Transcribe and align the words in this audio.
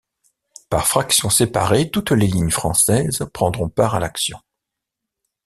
Par 0.71 0.87
fraction 0.87 1.29
séparée, 1.29 1.91
toutes 1.91 2.09
les 2.09 2.25
lignes 2.25 2.49
françaises 2.49 3.23
prendront 3.35 3.69
part 3.69 3.93
à 3.93 3.99
l'action. 3.99 4.39